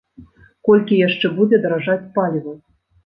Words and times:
Колькі 0.69 0.97
яшчэ 1.07 1.31
будзе 1.41 1.61
даражаць 1.67 2.01
паліва? 2.17 2.57